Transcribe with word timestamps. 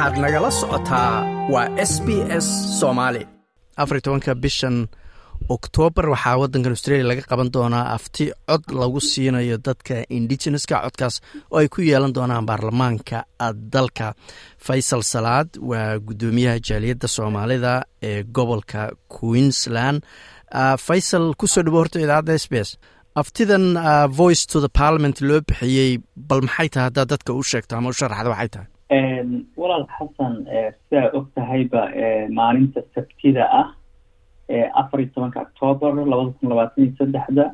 waxaad 0.00 0.18
nagala 0.24 0.50
socotaa 0.60 1.12
waa 1.52 1.68
s 1.90 1.92
b 2.06 2.08
s 2.44 2.46
soomaali 2.80 3.22
afar 3.82 3.96
tobanka 4.04 4.32
bishan 4.42 4.76
oktoobar 5.56 6.06
waxaa 6.14 6.36
waddankan 6.42 6.72
australia 6.76 7.06
laga 7.10 7.22
qaban 7.30 7.48
doonaa 7.56 7.84
afti 7.96 8.24
cod 8.48 8.64
lagu 8.80 9.00
siinayo 9.10 9.56
dadka 9.66 9.94
indigeneska 10.16 10.76
codkaas 10.84 11.16
oo 11.52 11.58
ay 11.60 11.68
ku 11.74 11.80
yeelan 11.88 12.12
doonaan 12.16 12.46
baarlamaanka 12.48 13.18
dalka. 13.74 14.06
Faysal 14.66 15.02
salaad 15.12 15.48
waa 15.70 15.98
guddoomiyaha 16.06 16.58
jaaliyadda 16.68 17.08
soomaalida 17.16 17.72
ee 18.08 18.22
gobolka 18.36 18.82
queensland. 19.16 19.98
Faysal 20.86 21.24
ku 21.40 21.46
soo 21.52 21.62
dhawo 21.66 21.78
horta 21.82 21.98
idaacadda 22.00 22.32
s 22.44 22.46
b 22.50 22.54
s. 22.68 22.70
Aftidan 23.20 23.64
voice 24.20 24.42
to 24.52 24.56
the 24.64 24.72
parliament 24.80 25.16
loo 25.28 25.40
bixiyey 25.48 25.92
bal 26.28 26.40
maxay 26.46 26.68
tahay 26.72 26.86
haddaad 26.88 27.08
dadka 27.14 27.30
u 27.40 27.42
sheegto 27.50 27.72
ama 27.76 27.88
u 27.92 27.98
sharaxda 28.00 28.30
waxay 28.34 28.48
tahay 28.56 28.68
walaal 29.56 29.86
xasan 29.98 30.34
sidaa 30.88 31.10
og 31.14 31.26
tahayba 31.34 31.82
maalinta 32.38 32.80
sabtida 32.94 33.44
ah 33.60 33.68
afar 34.74 35.00
iyo 35.00 35.10
tobanka 35.14 35.40
octoobar 35.46 35.94
labada 35.94 36.32
kun 36.40 36.48
labaatan 36.50 36.84
iyo 36.84 36.92
saddexda 36.98 37.44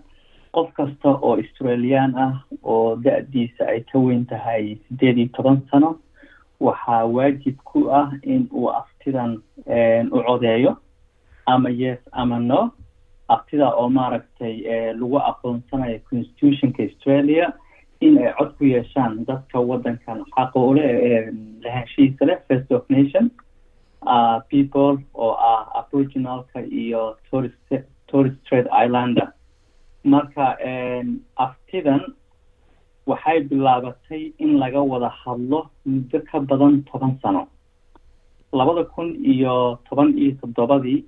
qof 0.54 0.72
kasta 0.72 1.08
oo 1.10 1.36
australian 1.36 2.14
ah 2.16 2.34
oo 2.64 2.96
da-diisa 2.96 3.66
ay 3.68 3.80
ka 3.92 3.98
weyn 3.98 4.24
tahay 4.26 4.76
sideed 4.88 5.18
iyo 5.18 5.28
toban 5.36 5.60
sano 5.70 5.90
waxaa 6.60 7.04
waajib 7.04 7.56
ku 7.64 7.90
ah 7.92 8.08
in 8.22 8.48
uu 8.52 8.68
aftidan 8.72 9.36
u 10.12 10.18
codeeyo 10.26 10.76
ama 11.46 11.68
yes 11.70 11.98
ama 12.12 12.38
no. 12.38 12.70
Aftida 13.28 13.68
oo 13.74 13.88
maaragtay 13.90 14.56
lagu 14.94 15.18
aqoonsanayo 15.18 15.98
constitutionka 16.10 16.82
australia 16.82 17.52
in 18.00 18.18
ay 18.18 18.32
cod 18.38 18.50
ku 18.58 18.64
yeeshaan 18.64 19.24
dadka 19.28 19.60
waddankan. 19.70 20.24
Xaqa 20.36 20.58
ule 20.70 20.86
lahaanshihiisa 21.64 22.26
leh 22.28 22.38
first 22.48 22.70
of 22.70 22.84
nation 22.90 23.30
uh, 24.06 24.40
people 24.52 24.98
oo 25.14 25.32
ah 25.50 25.62
aboriginalka 25.80 26.60
iyo 26.82 27.16
tourist 27.30 28.40
trade 28.48 28.68
islander. 28.84 29.28
Marka 30.04 30.54
aftidan 31.44 32.02
waxay 33.06 33.40
bilaabatay 33.48 34.32
in 34.38 34.58
laga 34.62 34.82
wada 34.92 35.10
hadlo 35.22 35.60
muddo 35.86 36.20
ka 36.30 36.38
badan 36.40 36.82
toban 36.90 37.18
sano. 37.22 37.48
Labada 38.52 38.84
kun 38.94 39.08
iyo 39.24 39.78
toban 39.88 40.14
iyo 40.18 40.32
toddobadii 40.40 41.04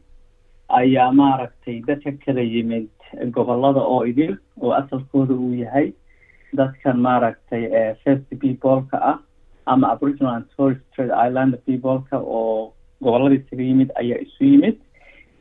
ayaa 0.68 1.12
maaragtay 1.12 1.80
dadka 1.86 2.12
kala 2.24 2.40
yimid 2.42 2.88
gobollada 3.34 3.80
oo 3.80 4.02
idil 4.04 4.36
oo 4.60 4.72
asalkooda 4.80 5.34
uu 5.34 5.54
yahay 5.62 5.92
dadkan 6.56 6.96
maaragtay 7.06 7.62
first 8.04 8.24
peopleka 8.40 8.98
ah 9.12 9.18
ama 9.66 9.92
aboriginal 9.92 10.34
and 10.34 10.46
tourist 10.56 10.80
trade 10.94 11.12
islander 11.26 11.58
peopleka 11.66 12.16
oo 12.18 12.72
gobollada 13.02 13.34
isaga 13.40 13.62
yimid 13.62 13.90
ayaa 14.00 14.18
isu 14.26 14.44
yimid 14.44 14.76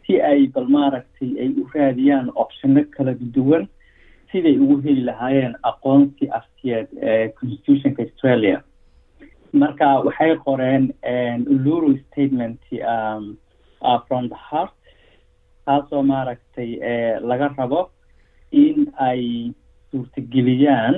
si 0.06 0.22
ay 0.22 0.48
bal 0.56 0.68
maaragtay 0.78 1.30
ay 1.44 1.50
u 1.62 1.64
raadiyaan 1.74 2.28
optionno 2.44 2.84
kala 2.96 3.14
duwan 3.36 3.68
siday 4.32 4.56
ugu 4.64 4.76
heli 4.86 5.02
lahaayeen 5.10 5.56
aqoonsi 5.72 6.26
aftiyeed 6.40 6.88
ee 7.02 7.28
constitutionka 7.40 8.04
australia. 8.04 8.58
Marka 9.54 9.88
waxay 10.08 10.36
qoreen 10.46 10.84
uluru 11.54 11.96
statement 12.08 12.60
um, 12.94 13.38
uh, 13.82 14.00
from 14.08 14.28
the 14.30 14.36
heart 14.50 14.74
taasoo 15.66 16.04
maaragtay 16.04 16.70
laga 17.30 17.48
rabo 17.58 17.82
in 18.52 18.92
ay 19.10 19.22
suurtageliyaan 19.92 20.96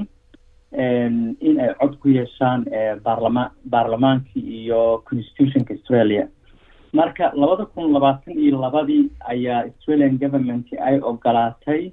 in 1.47 1.55
ay 1.59 1.73
cod 1.79 1.93
ku 2.01 2.09
yeeshaan 2.09 2.65
baarlama 3.03 3.51
baarlamaanka 3.69 4.29
iyo 4.35 5.01
constitutionka 5.09 5.73
australia. 5.73 6.27
Marka 6.93 7.31
labada 7.35 7.65
kun 7.65 7.93
labaatan 7.93 8.33
iyo 8.43 8.61
labadii 8.61 9.09
ayaa 9.33 9.63
australian 9.69 10.17
government 10.19 10.67
ay 10.81 10.99
ogolaatay 11.01 11.91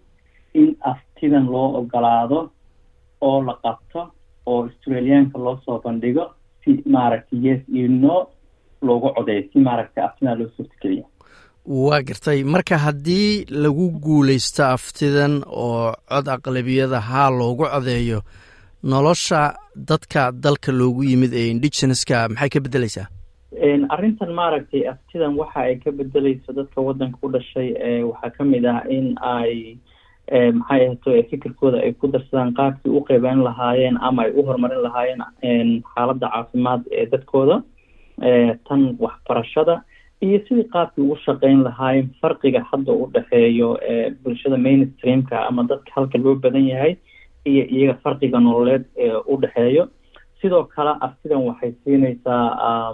in 0.55 0.77
aftidan 0.81 1.47
loo 1.55 1.69
ogolaado 1.81 2.51
oo 3.21 3.39
la 3.47 3.55
qabto 3.65 4.01
oo 4.47 4.63
australiyaanka 4.65 5.39
loo 5.39 5.57
soo 5.65 5.79
bandhigo 5.85 6.25
si 6.65 6.83
maaragtay 6.95 7.39
yes 7.47 7.63
iyo 7.69 7.89
no 7.89 8.17
loogu 8.83 9.09
codeeyo 9.17 9.43
si 9.53 9.59
maaragtay 9.59 10.05
aftidan 10.05 10.39
loo 10.39 10.49
suurtageliya 10.57 11.05
waa 11.67 12.01
gartay. 12.03 12.45
Marka 12.45 12.79
haddii 12.79 13.45
lagu 13.51 13.91
guuleysto 14.05 14.65
aftidan 14.65 15.43
oo 15.47 15.93
cod 16.09 16.29
aqlabiyada 16.29 17.01
haa 17.01 17.31
loogu 17.31 17.65
codeeyo 17.75 18.21
nolosha 18.83 19.55
dadka 19.77 20.33
dalka 20.33 20.73
loogu 20.73 21.03
yimid 21.05 21.33
ee 21.35 21.49
indigeneska 21.51 22.29
maxay 22.29 22.49
ka 22.55 22.61
beddeleysaa 22.61 23.07
arrintan 23.95 24.31
maaragtay 24.39 24.83
aftidan 24.93 25.35
waxa 25.41 25.61
ay 25.61 25.77
ka 25.83 25.91
bedeleyso 25.99 26.53
dadka 26.53 26.81
waddanka 26.81 27.19
u 27.23 27.29
dhashay 27.35 27.69
waxaa 28.11 28.31
ka 28.37 28.45
mid 28.45 28.65
ah 28.67 28.83
in 28.97 29.15
ay 29.21 29.79
maxay 30.59 30.87
ahto 30.89 31.11
fikirkooda 31.31 31.79
ay 31.83 31.93
ku 31.99 32.07
darsadaan 32.15 32.55
qaabkii 32.55 32.91
u 32.99 33.01
qeybeyn 33.09 33.43
lahaayeen 33.49 33.99
ama 34.01 34.23
ay 34.23 34.31
u 34.39 34.47
horumarin 34.47 34.83
lahaayeen 34.87 35.83
xaaladda 35.95 36.27
caafimaad 36.35 36.83
ee 36.99 37.07
dadkooda. 37.07 37.63
Tan 38.69 38.97
waxbarashada 39.05 39.83
iyo 40.21 40.39
sidii 40.49 40.69
qaabkii 40.75 41.03
ugu 41.05 41.17
shaqeyn 41.27 41.63
lahaayeen 41.67 42.09
farqiga 42.21 42.61
hadda 42.71 42.93
u 42.93 43.07
dhexeeyo 43.15 43.69
bulshada 44.25 44.57
mainstreamka 44.57 45.47
ama 45.49 45.63
dadka 45.71 45.93
halka 45.97 46.19
loo 46.19 46.35
badan 46.35 46.67
yahay 46.69 46.97
iyo 47.45 47.65
iyaga 47.77 47.99
farqiga 48.05 48.41
nololeed 48.41 48.85
ee 48.97 49.13
u 49.27 49.37
dhexeeyo. 49.43 49.89
Sidoo 50.41 50.65
kale 50.65 50.93
aftidan 51.01 51.43
waxay 51.49 51.73
siinaysaa 51.85 52.93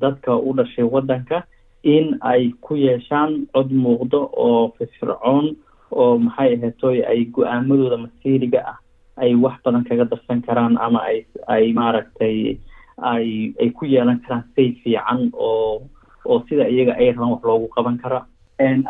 dadka 0.00 0.36
u 0.36 0.52
dhashay 0.56 0.84
waddanka 0.84 1.42
in 1.82 2.18
ay 2.20 2.52
ku 2.60 2.74
yeeshaan 2.76 3.46
cod 3.54 3.70
muuqdo 3.72 4.20
oo 4.36 4.72
firfircoon 4.78 5.56
oo 5.90 6.18
maxay 6.18 6.54
ahaytoy 6.56 7.02
ay 7.10 7.24
go'aamadooda 7.34 7.96
masiiriga 7.96 8.60
ah 8.72 8.78
ay 9.22 9.34
wax 9.34 9.56
badan 9.64 9.84
kaga 9.84 10.04
darsan 10.04 10.42
karaan 10.42 10.76
ama 10.80 11.00
ay 11.08 11.24
ay 11.46 11.72
maaragtay 11.72 12.58
ay 13.02 13.52
ay 13.60 13.70
ku 13.70 13.84
yeelan 13.86 14.20
karaan 14.24 14.44
say 14.56 14.72
fiican 14.84 15.30
oo 15.32 15.82
oo 16.24 16.38
sida 16.48 16.68
iyaga 16.68 16.94
ay 16.96 17.12
rabaan 17.12 17.30
wax 17.32 17.42
loogu 17.44 17.68
qaban 17.74 17.98
kara 17.98 18.26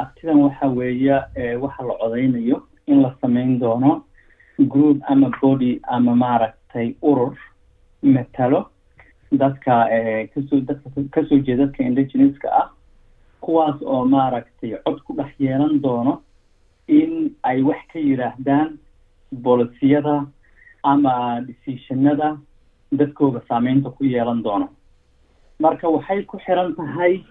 aftidan 0.03 0.39
waxa 0.47 0.67
weeye 0.69 1.17
waxa 1.63 1.83
la 1.89 1.95
codeynayo 2.01 2.63
in 2.87 3.03
la 3.03 3.15
sameyn 3.21 3.59
doono 3.59 4.05
group 4.59 4.99
ama 5.09 5.31
body 5.43 5.81
ama 5.89 6.15
maaragtay 6.17 6.95
urur 7.03 7.35
matalo 8.03 8.71
dadka 9.33 9.75
ka 10.35 10.41
soo 10.51 10.61
dadka 10.61 10.91
ka 11.11 11.21
soo 11.29 11.39
jeeda 11.43 11.67
dadka 11.67 11.83
indigeneska 11.85 12.49
ah 12.53 12.69
kuwaas 13.41 13.83
oo 13.83 14.05
maaragtay 14.05 14.77
cod 14.85 14.99
ku 15.05 15.13
dhex 15.19 15.35
yeelan 15.41 15.81
doono 15.83 16.23
in 16.89 17.35
ay 17.43 17.63
wax 17.63 17.83
ka 17.93 17.99
yidhaahdaan 17.99 18.79
bolisiyada 19.33 20.27
ama 20.83 21.41
decisionada 21.47 22.39
dadkooda 22.99 23.41
saameynta 23.49 23.91
ku 23.91 24.05
yeelan 24.05 24.43
doono. 24.43 24.69
Marka 25.61 25.89
waxay 25.89 26.23
ku 26.25 26.39
xiran 26.39 26.75
tahay 26.77 27.25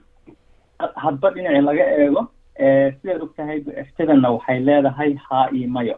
hadba 0.95 1.29
dhinaci 1.35 1.61
laga 1.61 1.85
eego 1.97 2.21
sidaad 3.01 3.21
og 3.21 3.35
tahay 3.37 3.61
eftidana 3.81 4.31
waxay 4.35 4.59
leedahay 4.67 5.11
haa 5.29 5.49
iyo 5.53 5.67
mayo. 5.69 5.95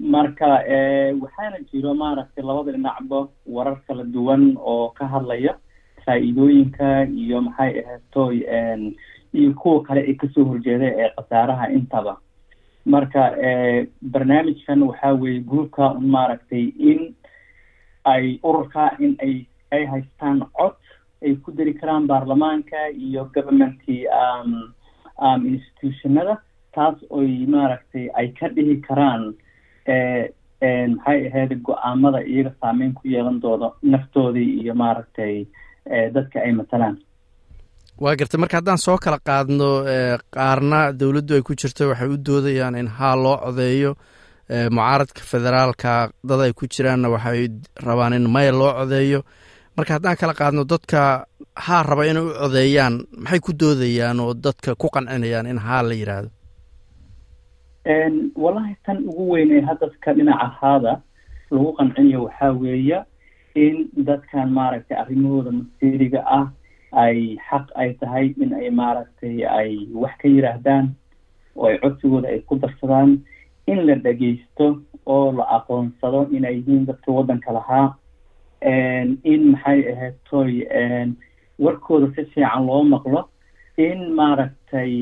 Marka 0.00 0.46
waxaana 1.22 1.58
jiro 1.72 1.94
maaragtay 1.94 2.42
labada 2.44 2.72
dhinacba 2.72 3.28
warar 3.46 3.78
kala 3.86 4.04
duwan 4.04 4.56
oo 4.58 4.88
ka 4.96 5.06
hadlaya 5.06 5.54
faa-iidooyinka 6.04 7.04
iyo 7.22 7.40
maxay 7.40 7.72
ahaytoy 7.84 8.36
iyo 9.34 9.52
kuwa 9.54 9.82
kale 9.82 10.00
ee 10.10 10.14
ka 10.14 10.26
soo 10.34 10.44
horjeeda 10.44 10.86
ee 10.86 11.08
khasaaraha 11.16 11.68
intaba. 11.72 12.16
Marka 12.86 13.36
barnaamijkan 14.02 14.82
waxa 14.82 15.12
weeye 15.14 15.40
groupka 15.40 15.94
maaragtay 16.00 16.72
in 16.78 17.14
ay 18.04 18.38
ururka 18.42 18.90
in 18.98 19.16
ay 19.22 19.46
ay 19.72 19.84
haystaan 19.86 20.40
cod 20.58 20.74
ay 21.24 21.34
ku 21.44 21.52
dari 21.52 21.74
karaan 21.74 22.06
baarlamaanka 22.06 22.88
iyo 22.96 23.24
governmentkii 23.34 24.06
um, 24.20 24.72
um, 25.24 25.40
institutionada 25.46 26.36
taas 26.74 26.96
oy 27.10 27.46
maaragtay 27.46 28.08
ay 28.14 28.28
ka 28.38 28.48
dhihi 28.48 28.76
karaan 28.88 29.34
maxay 30.96 31.20
ahayd 31.28 31.52
go'aamada 31.66 32.20
iyaga 32.32 32.52
saameyn 32.60 32.92
ku 32.94 33.02
yeelan 33.08 33.40
dooda 33.40 33.68
naftoodii 33.82 34.60
iyo 34.62 34.74
maaragtay 34.74 35.46
dadka 36.14 36.40
ay 36.44 36.52
matalaan. 36.52 36.96
Waa 38.00 38.16
gartay 38.16 38.40
marka 38.40 38.56
haddaan 38.60 38.78
soo 38.78 38.96
kala 39.04 39.18
qaadno 39.28 39.70
qaarna 40.36 40.92
dowladdu 41.00 41.34
ay 41.34 41.42
ku 41.42 41.54
jirto 41.60 41.88
waxay 41.90 42.08
u 42.08 42.16
doodayaan 42.28 42.76
in 42.80 42.88
haa 42.98 43.16
loo 43.16 43.36
codeeyo 43.44 43.92
mucaaradka 44.74 45.20
federaalka 45.30 45.92
dad 46.28 46.40
ay 46.46 46.52
ku 46.58 46.66
jiraanna 46.66 47.08
waxay 47.14 47.48
rabaan 47.86 48.12
in 48.18 48.26
maya 48.34 48.52
loo 48.52 48.72
codeeyo. 48.78 49.20
Marka 49.76 49.92
haddaan 49.96 50.16
kala 50.20 50.34
qaadno 50.40 50.64
dadka 50.72 51.00
haa 51.66 51.82
raba 51.88 52.02
inay 52.10 52.22
u 52.22 52.32
codeeyaan 52.42 52.94
maxay 53.22 53.40
ku 53.46 53.52
doodayaan 53.60 54.20
oo 54.20 54.34
dadka 54.34 54.74
ku 54.74 54.86
qancinayaan 54.94 55.46
in 55.52 55.58
haa 55.66 55.82
la 55.88 55.94
yidhaahdo 56.00 56.30
wallahi 58.42 58.74
tan 58.86 58.98
ugu 59.08 59.24
weyn 59.32 59.50
ee 59.56 59.60
hadda 59.68 59.86
ka 60.04 60.12
dhinaca 60.16 60.48
haada 60.60 60.92
lagu 61.50 61.72
qancinayo 61.78 62.20
waxaa 62.26 62.52
weeye 62.62 62.98
in 63.54 63.76
dadkan 64.08 64.48
maaragtay 64.58 64.96
arrimahooda 65.02 65.50
masiiriga 65.58 66.20
ah 66.38 66.46
ay 67.04 67.38
xaq 67.48 67.66
ay 67.80 67.90
tahay 68.00 68.26
in 68.42 68.52
ay 68.60 68.68
maaragtay 68.80 69.36
ay 69.58 69.70
wax 70.02 70.12
ka 70.22 70.26
yiraahdaan 70.28 70.86
oo 71.56 71.66
ay 71.70 71.76
codsigooda 71.82 72.28
ay 72.28 72.38
ku 72.48 72.54
darsadaan 72.62 73.10
in 73.72 73.80
la 73.88 73.94
dhegeysto 74.04 74.66
oo 75.06 75.32
la 75.38 75.44
aqoonsado 75.56 76.20
inay 76.36 76.54
yihiin 76.58 76.86
dadka 76.90 77.12
waddanka 77.18 77.52
lahaa 77.58 77.86
in 79.32 79.42
maxay 79.52 79.80
ahayd 79.92 80.14
toy 80.30 80.52
warkooda 81.64 82.06
si 82.14 82.24
fiican 82.32 82.66
loo 82.66 82.82
maqlo 82.94 83.20
in 83.76 84.00
maaragtay 84.18 84.92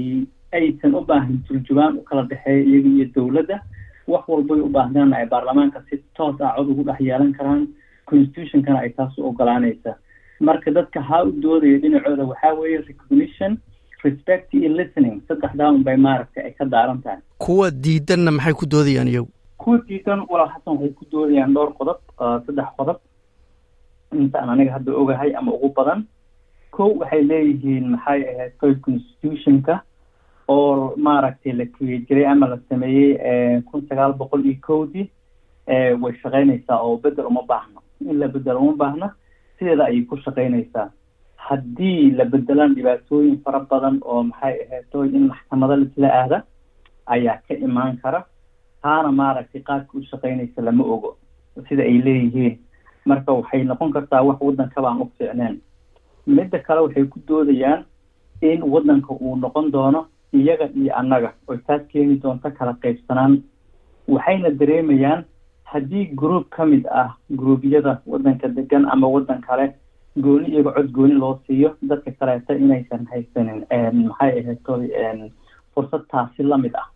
aysan 0.59 0.95
u 0.95 1.01
baahan 1.11 1.39
turjubaan 1.49 1.99
u 1.99 2.03
kala 2.09 2.23
dhexeeya 2.31 2.65
iyaga 2.65 2.89
iyo 2.97 3.07
dowladda. 3.15 3.57
Wax 4.13 4.25
walbay 4.29 4.61
u 4.61 4.69
baahdaan 4.77 5.13
ay 5.13 5.27
baarlamaanka 5.33 5.83
si 5.91 5.97
toos 6.17 6.41
ah 6.41 6.55
cod 6.57 6.69
ugu 6.73 6.83
dhex 6.89 7.01
yeelan 7.01 7.33
karaan 7.39 7.67
constitutionkana 8.09 8.79
ay 8.85 8.91
taas 8.97 9.19
u 9.19 9.27
ogolaanaysa 9.29 9.93
marka 10.41 10.71
dadka 10.71 11.01
haa 11.09 11.23
u 11.29 11.33
doodaya 11.43 11.79
dhinacooda 11.83 12.25
waxaa 12.31 12.55
weeye 12.61 12.79
recognition 12.89 13.59
respect 14.05 14.55
iyo 14.55 14.69
listening 14.79 15.21
saddexdaa 15.29 15.71
un 15.71 15.83
bay 15.85 15.97
maaragtay 15.97 16.45
ay 16.45 16.53
ka 16.59 16.65
daaran 16.65 17.03
tahay 17.03 17.19
kuwa 17.39 17.71
diidanna 17.71 18.31
maxay 18.31 18.55
ku 18.55 18.67
doodayaan 18.67 19.09
iyagu? 19.09 19.29
Kuwa 19.59 19.79
diidan 19.89 20.21
walaal 20.31 20.51
xasan 20.55 20.75
waxay 20.77 20.93
ku 20.99 21.05
doodayaan 21.13 21.55
dhowr 21.55 21.73
qodob 21.79 21.99
saddex 22.47 22.69
qodob. 22.79 22.99
Intaan 24.13 24.49
aniga 24.51 24.73
hadda 24.77 24.93
ogahay 25.01 25.35
ama 25.39 25.53
ugu 25.53 25.69
badan. 25.77 26.01
Kow 26.71 26.91
waxay 27.01 27.23
leeyihiin 27.31 27.87
maxay 27.95 28.21
ahayd 28.31 28.53
toy 28.61 28.75
constitutionka 28.85 29.83
oo 30.49 30.95
maaragtay 30.97 31.53
la 31.53 31.65
create 31.75 32.07
jiray 32.09 32.27
ama 32.27 32.47
la 32.49 32.59
sameeyey 32.69 33.61
kun 33.71 33.83
sagaal 33.89 34.13
boqol 34.21 34.47
iyo 34.47 34.57
kowdii. 34.67 35.09
Way 36.03 36.15
shaqaynaysaa 36.23 36.79
oo 36.87 36.97
bedel 36.97 37.27
uma 37.27 37.43
baahno 37.43 37.81
in 38.01 38.19
la 38.21 38.29
bedelo 38.29 38.61
uma 38.61 38.77
baahna 38.77 39.13
sideeda 39.59 39.85
ayay 39.85 40.03
ku 40.09 40.17
shaqaynaysaa 40.25 40.89
haddii 41.49 42.11
la 42.19 42.25
bedelaan 42.25 42.75
dhibaatooyin 42.77 43.37
fara 43.45 43.61
badan 43.71 43.99
oo 44.05 44.23
maxay 44.31 44.55
ahayd 44.65 45.15
in 45.19 45.27
maxkamado 45.31 45.77
laisla 45.77 46.09
aada 46.21 46.39
ayaa 47.15 47.37
ka 47.49 47.55
imaan 47.67 47.97
kara 48.03 48.21
taana 48.83 49.13
maaragtay 49.21 49.63
qaabka 49.69 49.99
u 49.99 50.03
shaqaynaysa 50.11 50.63
lama 50.63 50.85
ogo. 50.95 51.17
Sida 51.69 51.83
ay 51.83 51.99
leeyihiin 52.07 52.59
marka 53.07 53.33
waxay 53.39 53.65
noqon 53.65 53.93
kartaa 53.93 54.23
wax 54.29 54.39
waddankaba 54.41 54.89
aan 54.91 55.01
u 55.05 55.11
fiicneen. 55.19 55.57
Midda 56.27 56.59
kale 56.67 56.81
waxay 56.87 57.05
ku 57.13 57.19
doodayaan 57.29 57.85
in 58.43 58.63
waddanka 58.75 59.13
uu 59.21 59.37
noqon 59.37 59.71
doono 59.73 60.07
iyaga 60.33 60.67
iyo 60.77 60.93
annaga 61.01 61.33
oo 61.49 61.57
taas 61.67 61.83
keeni 61.93 62.17
doonto 62.23 62.51
kala 62.59 62.73
qaybsanaan. 62.83 63.43
Waxayna 64.09 64.51
dareemayaan 64.61 65.25
haddii 65.65 66.05
group 66.21 66.49
ka 66.51 66.65
mid 66.67 66.85
ah 67.03 67.11
gruubyada 67.41 67.93
waddanka 68.07 68.49
degan 68.49 68.85
ama 68.93 69.07
waddan 69.15 69.41
kale 69.49 69.67
gooni 70.25 70.49
iyaga 70.53 70.71
cod 70.77 70.89
gooni 70.97 71.15
loo 71.23 71.35
siiyo 71.47 71.71
dadka 71.91 72.11
kaleeta 72.19 72.55
inaysan 72.65 73.07
haysanin 73.13 73.61
maxay 74.09 74.33
ahayd 74.41 75.33
fursad 75.75 76.03
taasi 76.13 76.43
la 76.43 76.57
mid 76.65 76.75
ah. 76.83 76.89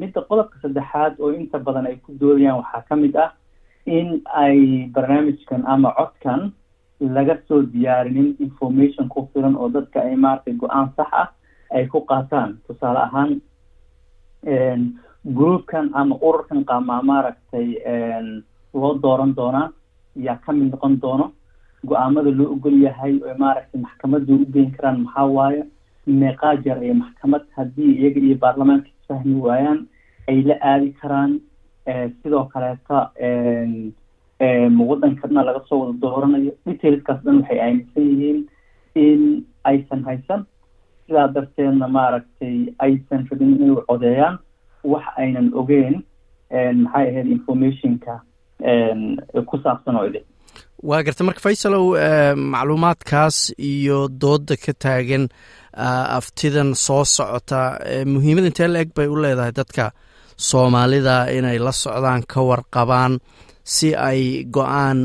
Midda 0.00 0.20
qodobka 0.28 0.56
saddexaad 0.62 1.14
oo 1.20 1.30
inta 1.38 1.58
badan 1.66 1.86
ay 1.86 1.96
ku 2.04 2.12
doodayaan 2.20 2.58
waxaa 2.62 2.82
ka 2.88 2.96
mid 2.96 3.16
ah 3.24 3.30
in 3.86 4.08
ay 4.44 4.58
barnaamijkan 4.94 5.62
ama 5.66 5.90
codkan 5.98 6.52
laga 7.16 7.34
soo 7.48 7.62
diyaarinin 7.72 8.36
information 8.46 9.08
ku 9.12 9.28
filan 9.32 9.56
oo 9.60 9.68
dadka 9.76 9.98
ay 10.06 10.16
maaragtay 10.24 10.54
go'aan 10.60 10.88
sax 10.96 11.10
ah 11.22 11.28
ay 11.74 11.84
ku 11.92 11.98
qaataan. 12.10 12.50
Tusaale 12.66 12.98
ahaan 13.06 13.30
groupkan 15.36 15.90
ama 15.94 16.14
ururkan 16.26 16.64
qaamaa 16.64 17.02
maaragtay 17.10 17.68
loo 18.74 18.94
dooran 19.02 19.34
doonaa 19.38 19.68
yaa 20.16 20.36
ka 20.44 20.52
mid 20.52 20.70
noqon 20.72 20.94
doono 21.02 21.26
go'aamada 21.86 22.30
loo 22.38 22.52
ogol 22.54 22.76
yahay 22.86 23.14
maaragtay 23.38 23.80
maxkamadda 23.86 24.32
u 24.34 24.46
geyn 24.54 24.70
karaan 24.76 25.00
maxaa 25.04 25.26
waaye? 25.38 25.62
Meeqaa 26.06 26.54
jeer 26.64 26.78
iyo 26.84 26.94
maxkamad 26.94 27.42
haddii 27.56 27.92
iyaga 28.00 28.20
iyo 28.20 28.36
baarlamaanka 28.44 28.88
isfahmi 28.90 29.34
waayaan 29.46 29.80
ay 30.28 30.42
la 30.48 30.56
aadi 30.72 30.92
karaan 31.00 31.40
sidoo 32.22 32.44
kaleeta 32.52 33.10
waddankana 34.88 35.42
laga 35.44 35.60
soo 35.68 35.78
wada 35.80 35.98
dooranayo? 36.02 36.52
Detailskaas 36.66 37.20
dhan 37.24 37.40
waxay 37.42 37.60
aaminsan 37.60 38.02
yihiin 38.10 38.40
in 38.94 39.44
aysan 39.64 40.02
haysan. 40.04 40.46
Sidaa 41.06 41.28
darteedna 41.34 41.88
maaragtay 41.88 42.56
aysan 42.78 43.26
rabin 43.30 43.56
inay 43.56 43.76
codeeyaan. 43.88 44.38
Wax 44.84 45.04
aynan 45.16 45.50
ogeyn 45.54 46.02
maxay 46.82 47.08
ahayd 47.10 47.26
informationka 47.36 48.20
ku 49.46 49.56
saabsan 49.62 49.96
oo 49.96 50.06
idin 50.06 50.24
waa 50.88 51.02
garta 51.06 51.24
marka 51.26 51.40
faysalow 51.44 51.84
macluumaadkaas 52.52 53.36
iyo 53.72 53.98
dooda 54.22 54.56
ka 54.64 54.72
taagan 54.84 55.24
aftidan 56.18 56.70
soo 56.84 57.04
socota 57.16 57.60
muhiimad 58.14 58.44
intee 58.50 58.68
la 58.72 58.80
eg 58.84 58.90
bay 58.96 59.06
u 59.12 59.16
leedahay 59.24 59.52
dadka 59.60 59.84
soomaalida 60.48 61.16
inay 61.36 61.58
la 61.66 61.72
socdaan 61.82 62.22
ka 62.32 62.40
warqabaan 62.48 63.12
si 63.74 63.88
ay 64.08 64.22
go'aan 64.54 64.98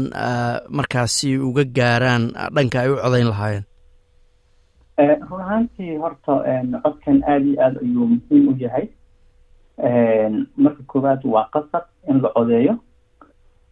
markaasi 0.78 1.30
uga 1.48 1.64
gaaraan 1.78 2.24
dhanka 2.56 2.78
ay 2.82 2.90
u 2.94 2.96
codayn 3.04 3.30
lahaayeen. 3.32 3.66
Run 5.30 5.42
ahaantii 5.46 5.98
horta 6.04 6.34
codkan 6.84 7.18
aada 7.32 7.46
iyo 7.46 7.62
aada 7.66 7.80
ayuu 7.86 8.06
muhiim 8.14 8.44
u 8.52 8.54
yahay. 8.64 8.86
Marka 10.64 10.82
koowaad 10.92 11.22
waa 11.34 11.46
qasab 11.54 11.86
in 12.10 12.18
la 12.24 12.30
codeeyo 12.38 12.74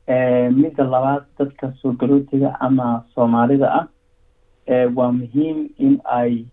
midda 0.08 0.84
labaad 0.84 1.24
dadka 1.40 1.74
soo 1.82 1.92
galootiga 1.94 2.56
ama 2.60 3.04
soomaalida 3.16 3.68
ah 3.80 3.86
waa 4.96 5.12
muhiim 5.12 5.70
in 5.78 6.00
ay 6.06 6.46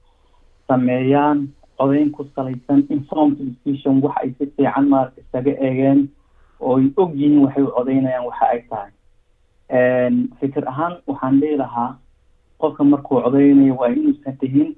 sameeyaan 0.69 1.49
codeyn 1.79 2.11
ku 2.11 2.25
salaysan 2.37 2.87
informed 2.89 3.39
decision. 3.39 4.01
Waxa 4.03 4.21
ay 4.23 4.31
si 4.39 4.47
fiican 4.57 4.89
maarata 4.89 5.21
isaga 5.21 5.51
eegeen 5.61 6.09
oo 6.61 6.77
ay 6.79 6.89
og 6.97 7.11
yihiin 7.15 7.43
waxay 7.45 7.63
u 7.63 7.71
codeynayaan 7.77 8.25
waxa 8.27 8.47
ay 8.53 8.61
tahay. 8.71 8.91
Fikir 10.41 10.65
ahaan 10.69 10.95
waxaan 11.07 11.41
dhihi 11.41 11.57
lahaa 11.57 11.97
qofka 12.59 12.85
markuu 12.85 13.21
codeynayo 13.23 13.75
waa 13.77 13.89
inuusan 13.91 14.37
dhihin 14.41 14.71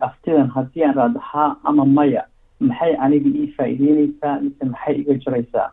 aftidan 0.00 0.50
haddii 0.50 0.84
aan 0.84 0.94
raado 0.94 1.20
haa 1.20 1.56
ama 1.64 1.84
maya 1.84 2.24
maxay 2.60 2.96
aniga 2.98 3.28
ii 3.30 3.52
faa'iideyneysaa 3.56 4.40
mise 4.40 4.64
maxay 4.64 4.94
iga 5.00 5.14
jiraysaa 5.14 5.70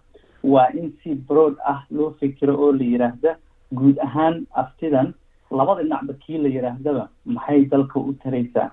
waa 0.53 0.67
in 0.79 0.93
si 1.03 1.15
broad 1.27 1.55
ah 1.71 1.79
loo 1.91 2.11
fikiro 2.19 2.53
oo 2.63 2.71
la 2.71 2.83
yidhaahda 2.91 3.31
guud 3.73 3.97
ahaan 4.07 4.45
aftidan. 4.61 5.13
Labada 5.51 5.81
dhinacba 5.83 6.13
kii 6.23 6.37
la 6.43 6.49
yidhaahdaba 6.55 7.03
maxay 7.25 7.65
dalka 7.71 7.99
u 7.99 8.13
taraysaa 8.23 8.69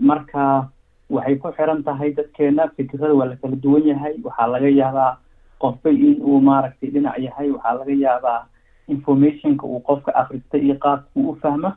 marka 0.00 0.68
waxay 1.10 1.36
ku 1.38 1.48
xiran 1.56 1.82
tahay 1.86 2.10
dadkeena 2.18 2.68
fikirada 2.76 3.14
waa 3.14 3.26
la 3.30 3.36
kala 3.36 3.56
duwan 3.56 3.86
yahay. 3.86 4.14
Waxaa 4.24 4.46
laga 4.54 4.68
yaabaa 4.68 5.16
qofba 5.60 5.90
in 5.90 6.20
uu 6.22 6.40
maaragtay 6.40 6.90
dhinac 6.90 7.18
yahay. 7.18 7.50
Waxaa 7.50 7.74
laga 7.78 7.92
yaabaa 8.04 8.46
informationka 8.88 9.66
uu 9.66 9.80
qofka 9.80 10.14
akrista 10.14 10.58
iyo 10.58 10.74
qaabka 10.74 11.10
u 11.16 11.36
fahmo. 11.42 11.72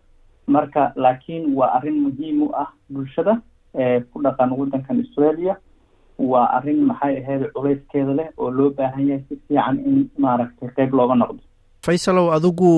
Marka 0.48 0.92
laakiin 0.96 1.54
waa 1.56 1.72
arrin 1.78 2.00
muhiim 2.06 2.42
u 2.42 2.52
ah 2.56 2.70
bulshada 2.90 3.42
ku 4.14 4.22
dhaqan 4.22 4.52
waddankan 4.60 5.00
australia 5.00 5.56
waa 6.32 6.46
arrin 6.58 6.82
maxay 6.90 7.18
ahayd 7.22 7.44
culayskeeda 7.56 8.14
leh 8.20 8.28
oo 8.38 8.52
loo 8.52 8.70
baahan 8.78 9.08
yahay 9.10 9.24
si 9.30 9.36
fiican 9.48 9.78
in 9.90 10.10
maaragtay 10.18 10.70
qeyb 10.78 10.94
looga 10.94 11.16
noqdo? 11.16 11.40
Faysalow 11.86 12.28
adigu 12.38 12.70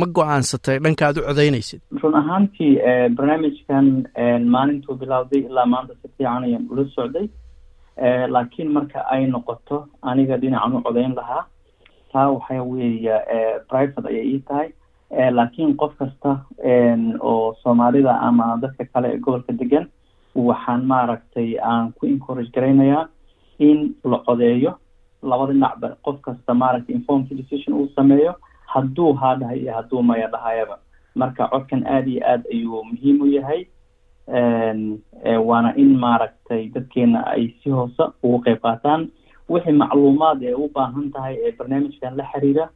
ma 0.00 0.06
go'aansatay 0.16 0.78
dhanka 0.84 1.06
aad 1.06 1.18
u 1.18 1.22
codeynaysid 1.28 1.80
run 2.02 2.14
ahaantii 2.22 2.72
barnaamijkan 3.16 3.86
maalintuu 4.54 4.94
bilowday 5.02 5.40
ilaa 5.48 5.66
maanta 5.74 5.94
si 6.02 6.08
fiican 6.16 6.44
ayaan 6.44 6.66
ula 6.70 6.84
socday. 6.96 7.28
Laakiin 8.34 8.68
marka 8.72 9.00
ay 9.14 9.26
noqoto 9.26 9.86
aniga 10.02 10.36
dhinacan 10.42 10.76
u 10.76 10.82
codeyn 10.82 11.14
lahaa. 11.16 11.44
Taa 12.12 12.28
waxa 12.34 12.62
weeye 12.62 13.16
private 13.68 14.08
ayay 14.08 14.26
ii 14.34 14.38
tahay. 14.48 14.68
Laakiin 15.38 15.76
qof 15.76 15.92
kasta 15.98 16.36
oo 17.20 17.54
soomaalida 17.62 18.12
ama 18.20 18.56
dadka 18.62 18.84
kale 18.92 19.08
ee 19.14 19.18
gobolka 19.18 19.52
degan 19.52 19.86
waxaan 20.34 20.84
maaragtay 20.92 21.58
aan 21.70 21.92
ku 21.92 22.06
encourage 22.06 22.50
garaynayaa 22.54 23.08
in 23.58 23.94
la 24.04 24.18
codeeyo 24.26 24.72
labada 25.22 25.52
dhinacba 25.52 25.88
qof 26.04 26.20
kasta 26.26 26.54
maaragtay 26.54 26.94
informed 26.94 27.28
decision 27.40 27.74
uu 27.80 27.88
sameeyo 27.96 28.34
hadduu 28.66 29.12
haa 29.12 29.34
dhahay 29.36 29.58
iyo 29.60 29.72
hadduu 29.74 30.02
maya 30.02 30.28
dhahayaba. 30.28 30.78
Marka 31.14 31.48
codkan 31.52 31.82
aada 31.86 32.10
iyo 32.10 32.22
aad 32.32 32.42
ayuu 32.52 32.84
muhiim 32.84 33.20
u 33.22 33.26
yahay 33.26 33.66
waana 35.48 35.74
in 35.76 35.98
maaragtay 35.98 36.68
dadkeena 36.74 37.26
ay 37.26 37.54
si 37.62 37.70
hoose 37.70 38.04
ugu 38.22 38.38
qeyb 38.44 38.60
qaataan. 38.62 39.08
Wixii 39.48 39.72
macluumaad 39.82 40.42
ee 40.42 40.54
u 40.54 40.68
baahan 40.74 41.10
tahay 41.12 41.34
ee 41.46 41.52
barnaamijkan 41.58 42.16
la 42.16 42.24
xiriira 42.32 42.68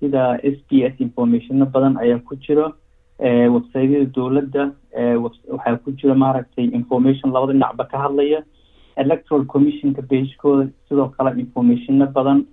sida 0.00 0.38
s 0.42 0.56
b 0.70 0.82
s 0.92 0.94
informationo 1.00 1.66
badan 1.66 1.96
ayaa 2.00 2.18
ku 2.28 2.36
jiro 2.36 2.72
websiteyada 3.20 4.06
dowladda 4.14 4.62
waxaa 5.24 5.76
ku 5.84 5.90
jira 5.98 6.14
maaragtay 6.14 6.64
information 6.80 7.32
labada 7.32 7.52
dhinacba 7.52 7.84
ka 7.90 7.98
hadlaya. 8.04 8.40
Electoral 8.96 9.44
commissionka 9.52 10.02
bagekooda 10.02 10.68
sidoo 10.88 11.08
kale 11.16 11.30
informationo 11.44 12.06
badan 12.16 12.44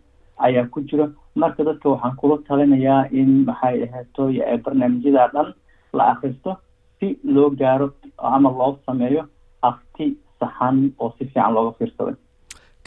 ayaa 0.46 0.66
ku 0.74 0.82
jiro 0.90 1.06
marka 1.36 1.64
dadka 1.64 1.90
waxaan 1.90 2.16
kula 2.20 2.38
talinayaa 2.48 3.10
in 3.12 3.46
maxay 3.46 3.84
aheeto 3.86 4.24
barnaamijyada 4.64 5.28
dhan 5.34 5.54
la 5.94 6.04
akristo 6.14 6.58
si 7.00 7.08
loo 7.24 7.50
gaaro 7.60 7.88
ama 8.18 8.50
loo 8.50 8.78
sameeyo 8.86 9.24
afti 9.70 10.06
saxan 10.40 10.92
oo 11.00 11.14
si 11.18 11.26
fiican 11.26 11.54
looga 11.54 11.72
fiirsaday. 11.78 12.16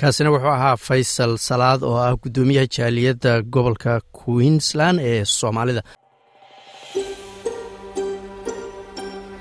Kaasina 0.01 0.31
wuxuu 0.35 0.51
ahaa 0.59 0.77
faysal 0.87 1.37
salaad 1.49 1.81
oo 1.89 1.97
ah 2.07 2.15
guddoomiyaha 2.23 2.67
jaaliyadda 2.77 3.43
gobolka 3.55 4.01
queensland 4.21 4.99
ee 5.11 5.25
soomaalida 5.25 5.83